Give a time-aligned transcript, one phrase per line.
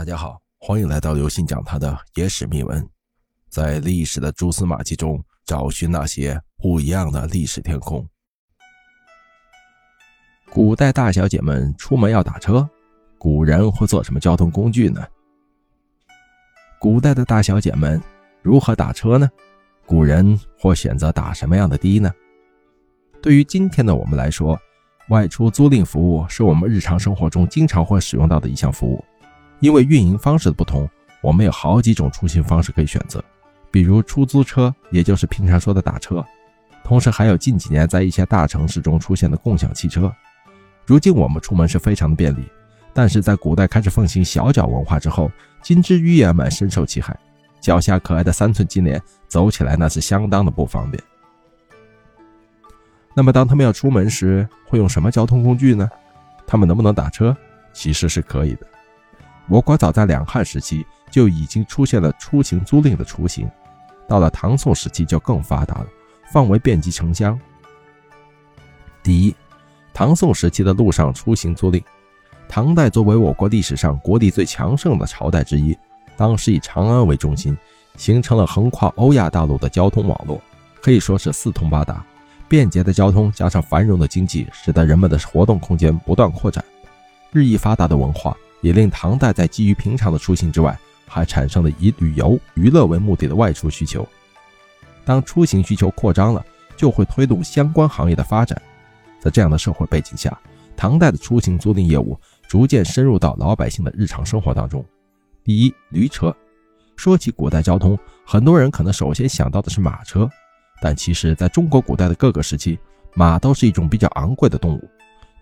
[0.00, 2.88] 大家好，欢迎来到刘信讲他的野史秘闻，
[3.50, 8.08] 在历史的蛛丝马迹中找寻那些不一样的历史天空。
[10.50, 12.66] 古代大小姐们出门要打车，
[13.18, 15.06] 古人会坐什么交通工具呢？
[16.78, 18.02] 古代的大小姐们
[18.40, 19.28] 如何打车呢？
[19.84, 22.10] 古人或选择打什么样的的呢？
[23.20, 24.58] 对于今天的我们来说，
[25.10, 29.04] 外出租赁服务是我们日常生活中经常会使用到的一项服务。
[29.60, 30.88] 因为运营方式的不同，
[31.22, 33.22] 我们有好几种出行方式可以选择，
[33.70, 36.24] 比如出租车，也就是平常说的打车，
[36.82, 40.12] 同时还有近几年在一些大城市中出现的共享汽车。
[40.86, 42.44] 如今我们出门是非常的便利，
[42.92, 45.30] 但是在古代开始奉行小脚文化之后，
[45.62, 47.16] 金枝玉叶们深受其害，
[47.60, 51.00] 脚下可爱的三寸金莲走起来那是相当的不方便。
[53.14, 55.88] 那么当他们要出门时，会用什么交通工具呢？
[56.46, 57.36] 他们能不能打车？
[57.72, 58.66] 其实是可以的。
[59.50, 63.50] 我国早在两汉时期就已经出现了出行租赁的雏形，
[64.06, 65.86] 到了唐宋时期就更发达了，
[66.32, 67.36] 范围遍及城乡。
[69.02, 69.34] 第一，
[69.92, 71.82] 唐宋时期的陆上出行租赁。
[72.48, 75.76] 唐代作为我国历史上国力最强盛的朝代之一，
[76.16, 77.58] 当时以长安为中心，
[77.96, 80.40] 形成了横跨欧亚大陆的交通网络，
[80.80, 82.04] 可以说是四通八达。
[82.48, 86.64] 便捷的交通加上繁荣的经济，使得人们的活动空间不断扩展，
[87.32, 88.36] 日益发达的文化。
[88.60, 94.06] 也令唐代在基于平常的出行之外，还产生了以旅游娱乐为目的的外出需求。
[95.04, 96.44] 当出行需求扩张了，
[96.76, 98.60] 就会推动相关行业的发展。
[99.18, 100.38] 在这样的社会背景下，
[100.76, 104.84] 唐代的出行租赁业务逐渐深入到老百姓的日常生活当中。
[105.42, 106.34] 第一，驴车。
[106.96, 110.28] 说起古代交通，很多人可能首先想到的是马车，
[110.82, 112.78] 但其实在中国古代的各个时期，
[113.14, 114.88] 马都是一种比较昂贵的动物。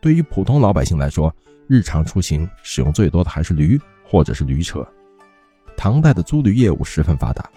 [0.00, 1.34] 对于普通老百姓来说，
[1.66, 4.86] 日常出行使用最多的还是驴或者是驴车。
[5.76, 7.48] 唐代的租驴业务十分发达，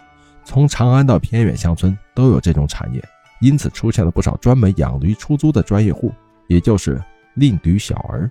[0.43, 3.03] 从长安到偏远乡村都有这种产业，
[3.39, 6.13] 因此出现了不少专门养驴出租的专业户，
[6.47, 7.01] 也就是
[7.35, 8.29] 令驴小儿。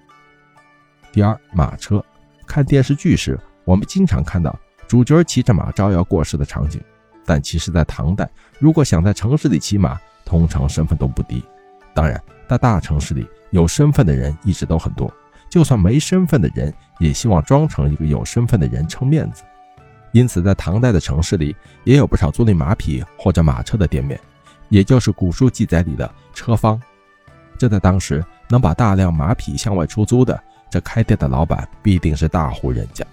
[1.12, 2.04] 第二，马车。
[2.46, 4.56] 看电视剧时，我们经常看到
[4.88, 6.80] 主角骑着马招摇过市的场景，
[7.24, 8.28] 但其实，在唐代，
[8.58, 11.42] 如果想在城市里骑马，通常身份都不低。
[11.94, 12.20] 当然，
[12.50, 15.08] 在大城市里，有身份的人一直都很多。
[15.48, 19.44] 就算没身份的人，也希望装成一个有身份的人撑面子。
[20.10, 24.18] 因此，在唐代的城市里，也有不少租赁马匹或者马车的店面，
[24.68, 26.82] 也就是古书记载里的车坊。
[27.56, 33.06] 这在当时能把大量马匹向外出租的，这开店的老板必定是大户人家。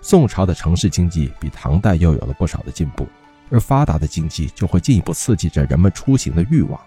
[0.00, 3.08] 宋朝的城市经济比唐代又有了不少的进步，
[3.50, 6.80] 而发达的经济就会进一步刺激着人们出行的欲望。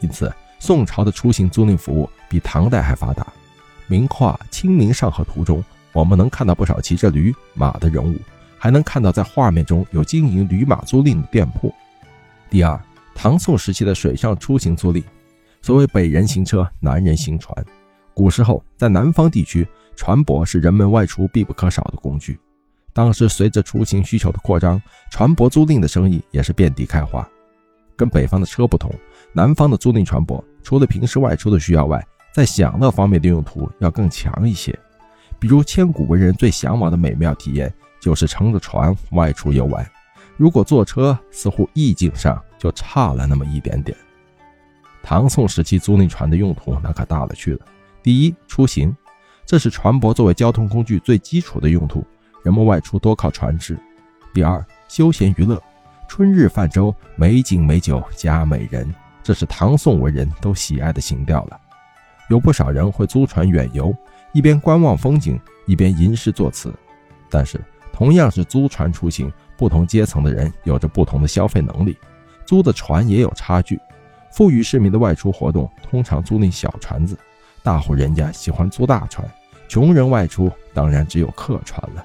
[0.00, 3.26] 因此，宋朝的出行租赁服务比唐代还发达。
[3.88, 8.16] 名画《清明上河图》中，我们能看到不少骑着驴马的人物，
[8.56, 11.74] 还能看到在画面中有经营驴马租赁的店铺。
[12.48, 12.78] 第二，
[13.14, 15.02] 唐宋时期的水上出行租赁，
[15.62, 17.52] 所谓北人行车，南人行船。
[18.14, 19.66] 古时候，在南方地区，
[19.96, 22.38] 船舶是人们外出必不可少的工具。
[22.92, 27.26] 当时，随着出行需求的扩张，船舶租赁的生意也是遍地开花。
[28.00, 28.90] 跟北方的车不同，
[29.34, 32.02] 南方的租赁船舶，除了平时外出的需要外，
[32.32, 34.74] 在享乐方面的用途要更强一些，
[35.38, 39.86] 比如千古文人最向往的美妙体验就是乘着船外出游玩。
[40.38, 43.94] 如果坐车，似乎意境上就差了那么一点点。
[45.02, 47.60] 唐宋时期租赁船的用途那可大了去了。
[48.02, 48.96] 第一，出行，
[49.44, 52.02] 这是船舶作为交通工具最基础的用途，
[52.42, 53.78] 人们外出多靠船只。
[54.32, 55.62] 第二，休闲娱乐，
[56.10, 61.60] 春日泛舟，美景美酒佳美人，这是唐宋文人都喜爱的情调了。
[62.28, 63.94] 有不少人会租船远游，
[64.32, 66.74] 一边观望风景，一边吟诗作词。
[67.30, 67.60] 但是，
[67.92, 71.96] 同样是租船出行，不同阶层的人有着不同的消费能力，
[72.44, 73.78] 租的船也有差距。
[74.32, 77.16] 富裕市民的外出活动通常租赁小船子，
[77.62, 79.24] 大户人家喜欢租大船，
[79.68, 82.04] 穷人外出当然只有客船了。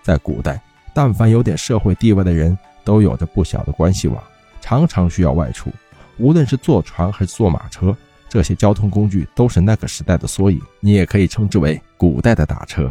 [0.00, 0.58] 在古代，
[0.94, 4.22] 但凡有点社会地位的人都有着不小的关系网，
[4.60, 5.70] 常常需要外出，
[6.18, 7.96] 无论是坐船还是坐马车。
[8.28, 12.90] 这些交通工具都是那个时代的缩影，你也可以称之为古代的打车。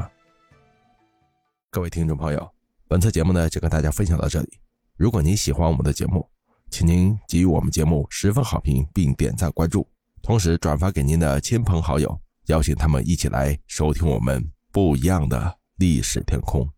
[1.72, 2.48] 各位听众朋友，
[2.88, 4.50] 本次节目呢就跟大家分享到这里。
[4.98, 6.24] 如果您喜欢我们的节目，
[6.70, 9.88] 请您给予我们节目十分好评，并点赞关注，
[10.22, 12.16] 同时转发给您的亲朋好友，
[12.46, 16.70] 邀请他们一起来收听我们不一样的历史天空。